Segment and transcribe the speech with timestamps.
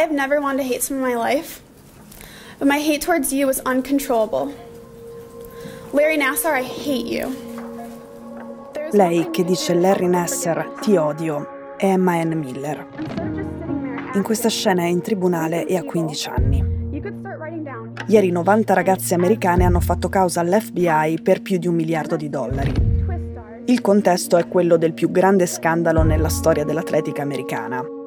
[0.00, 1.60] I have never wanted to hate someone in my life,
[2.58, 4.50] but my hate towards you was uncontrollable.
[5.92, 7.28] Larry Nassar, I hate you.
[8.92, 12.86] Lei che dice Larry Nasser ti odio è Emma Ann Miller.
[14.14, 16.64] In questa scena è in tribunale e ha 15 anni.
[18.06, 22.72] Ieri 90 ragazze americane hanno fatto causa all'FBI per più di un miliardo di dollari.
[23.66, 27.98] Il contesto è quello del più grande scandalo nella storia dell'atletica americana.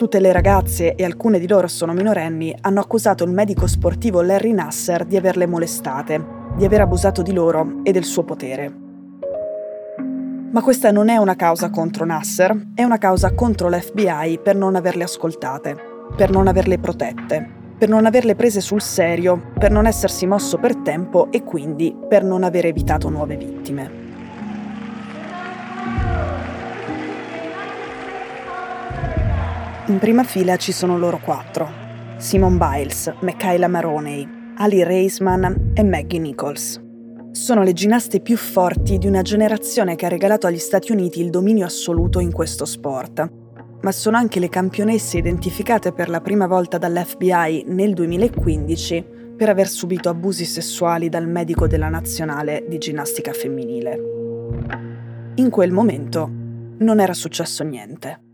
[0.00, 4.52] Tutte le ragazze, e alcune di loro sono minorenni, hanno accusato il medico sportivo Larry
[4.52, 6.24] Nasser di averle molestate,
[6.56, 8.72] di aver abusato di loro e del suo potere.
[10.52, 14.74] Ma questa non è una causa contro Nasser, è una causa contro l'FBI per non
[14.74, 15.76] averle ascoltate,
[16.16, 20.76] per non averle protette, per non averle prese sul serio, per non essersi mosso per
[20.76, 23.99] tempo e quindi per non aver evitato nuove vittime.
[29.90, 31.68] In prima fila ci sono loro quattro.
[32.16, 34.24] Simon Biles, Michaela Maroney,
[34.58, 36.80] Ali Reisman e Maggie Nichols.
[37.32, 41.30] Sono le ginnaste più forti di una generazione che ha regalato agli Stati Uniti il
[41.30, 43.32] dominio assoluto in questo sport
[43.80, 49.04] ma sono anche le campionesse identificate per la prima volta dall'FBI nel 2015
[49.36, 53.98] per aver subito abusi sessuali dal medico della nazionale di ginnastica femminile.
[55.34, 56.30] In quel momento
[56.78, 58.28] non era successo niente.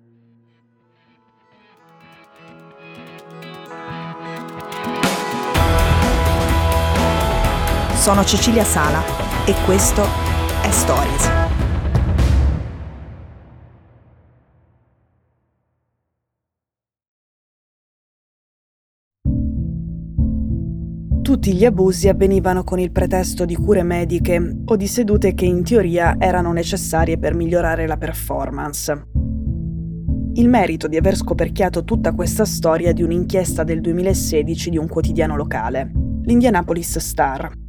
[7.97, 9.03] Sono Cecilia Sala
[9.47, 10.05] e questo
[10.63, 11.29] è Stories.
[21.21, 25.65] Tutti gli abusi avvenivano con il pretesto di cure mediche o di sedute che in
[25.65, 29.09] teoria erano necessarie per migliorare la performance.
[30.35, 35.35] Il merito di aver scoperchiato tutta questa storia di un'inchiesta del 2016 di un quotidiano
[35.35, 35.91] locale,
[36.23, 37.65] l'Indianapolis Star.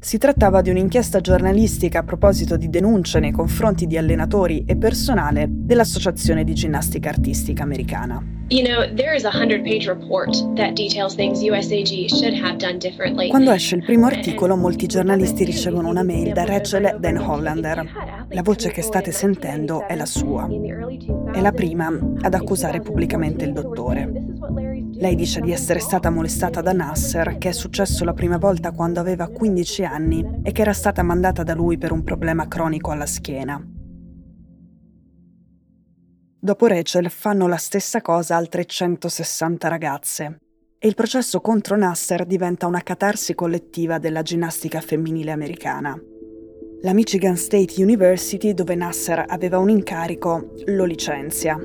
[0.00, 5.46] Si trattava di un'inchiesta giornalistica a proposito di denunce nei confronti di allenatori e personale
[5.50, 8.22] dell'Associazione di Ginnastica Artistica Americana.
[8.50, 13.28] You know, there is a 100-page report that details things USAG should have done differently.
[13.28, 18.26] Quando esce il primo articolo, molti giornalisti ricevono una mail da Rachel Den Hollander.
[18.28, 20.48] La voce che state sentendo è la sua.
[21.32, 21.88] È la prima
[22.20, 24.08] ad accusare pubblicamente il dottore.
[24.98, 28.98] Lei dice di essere stata molestata da Nasser, che è successo la prima volta quando
[28.98, 33.06] aveva 15 anni e che era stata mandata da lui per un problema cronico alla
[33.06, 33.64] schiena.
[36.40, 40.38] Dopo Rachel fanno la stessa cosa altre 160 ragazze
[40.80, 45.96] e il processo contro Nasser diventa una catarsi collettiva della ginnastica femminile americana.
[46.82, 51.56] La Michigan State University, dove Nasser aveva un incarico, lo licenzia.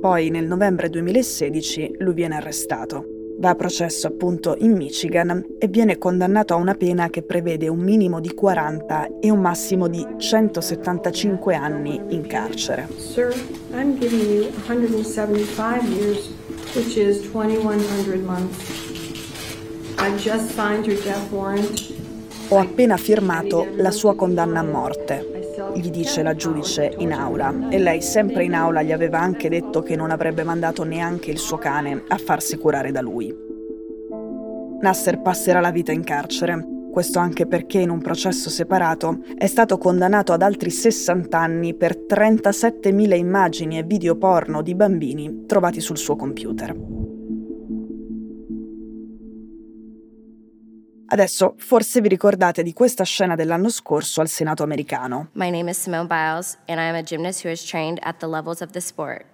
[0.00, 3.06] Poi nel novembre 2016 lui viene arrestato.
[3.38, 7.80] Va a processo appunto in Michigan e viene condannato a una pena che prevede un
[7.80, 12.88] minimo di 40 e un massimo di 175 anni in carcere.
[12.96, 13.34] Sir,
[13.72, 16.30] I'm giving you 175 years,
[16.74, 18.94] which is 2100 months.
[19.98, 21.94] I just signed your death warrant.
[22.48, 25.35] Ho appena firmato la sua condanna a morte
[25.78, 29.82] gli dice la giudice in aula e lei sempre in aula gli aveva anche detto
[29.82, 33.34] che non avrebbe mandato neanche il suo cane a farsi curare da lui.
[34.80, 39.76] Nasser passerà la vita in carcere, questo anche perché in un processo separato è stato
[39.78, 45.98] condannato ad altri 60 anni per 37.000 immagini e video porno di bambini trovati sul
[45.98, 47.15] suo computer.
[51.08, 55.28] Adesso forse vi ricordate di questa scena dell'anno scorso al Senato americano.
[55.32, 58.26] My name is Simone Biles and I am a gymnast who has trained at the
[58.26, 59.24] levels of the sport.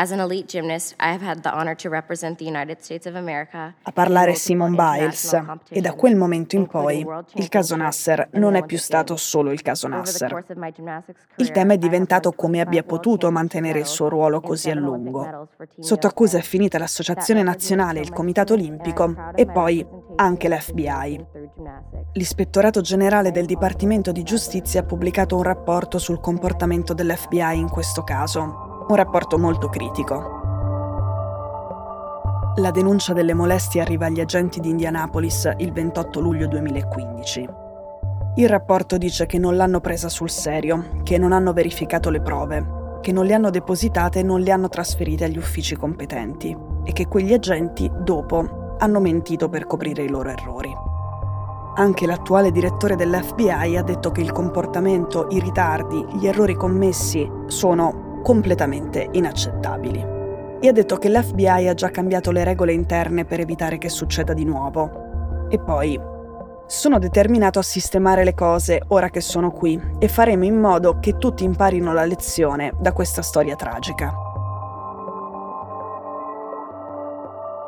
[0.00, 3.16] As an elite gymnast, I have had the honor to represent the United States of
[3.16, 3.74] America.
[3.82, 5.36] A parlare Simone Biles
[5.68, 7.04] e da quel momento in poi
[7.34, 10.44] il caso Nasser non è più stato solo il caso Nasser.
[11.38, 15.48] Il tema è diventato come abbia potuto mantenere il suo ruolo così a lungo.
[15.80, 19.84] Sotto accusa è finita l'Associazione Nazionale, il Comitato Olimpico e poi
[20.18, 21.26] anche l'FBI.
[22.12, 28.02] L'ispettorato generale del Dipartimento di Giustizia ha pubblicato un rapporto sul comportamento dell'FBI in questo
[28.02, 30.36] caso un rapporto molto critico.
[32.56, 37.48] La denuncia delle molestie arriva agli agenti di Indianapolis il 28 luglio 2015.
[38.36, 42.98] Il rapporto dice che non l'hanno presa sul serio, che non hanno verificato le prove,
[43.00, 47.06] che non le hanno depositate e non le hanno trasferite agli uffici competenti e che
[47.06, 50.74] quegli agenti, dopo, hanno mentito per coprire i loro errori.
[51.76, 58.20] Anche l'attuale direttore dell'FBI ha detto che il comportamento, i ritardi, gli errori commessi sono
[58.22, 60.16] completamente inaccettabili.
[60.60, 64.32] e ha detto che l'FBI ha già cambiato le regole interne per evitare che succeda
[64.32, 65.46] di nuovo.
[65.48, 66.00] E poi,
[66.66, 71.16] sono determinato a sistemare le cose ora che sono qui e faremo in modo che
[71.16, 74.27] tutti imparino la lezione da questa storia tragica.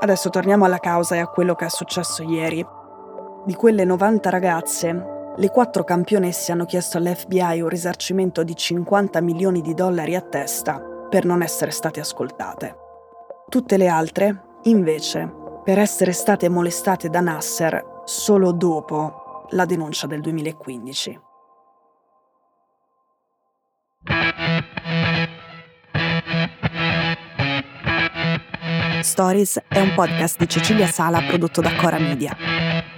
[0.02, 2.66] Adesso torniamo alla causa e a quello che è successo ieri.
[3.44, 9.60] Di quelle 90 ragazze, le quattro campionesse hanno chiesto all'FBI un risarcimento di 50 milioni
[9.60, 12.76] di dollari a testa per non essere state ascoltate.
[13.50, 15.30] Tutte le altre, invece,
[15.62, 21.29] per essere state molestate da Nasser solo dopo la denuncia del 2015.
[29.02, 32.36] Stories è un podcast di Cecilia Sala prodotto da Cora Media.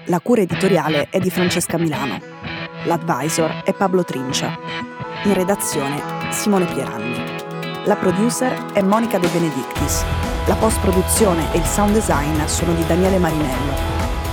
[0.07, 2.21] La cura editoriale è di Francesca Milano.
[2.85, 4.59] L'advisor è Pablo Trincia.
[5.25, 7.23] In redazione Simone Pieranni.
[7.85, 10.05] La producer è Monica De Benedictis.
[10.47, 13.75] La post-produzione e il sound design sono di Daniele Marinello.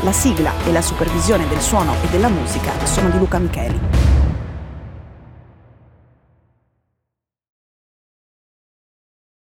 [0.02, 4.09] La sigla e la supervisione del suono e della musica sono di Luca Micheli.